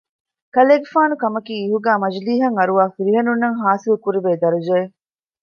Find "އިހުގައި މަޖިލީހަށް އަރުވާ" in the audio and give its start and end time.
1.61-2.85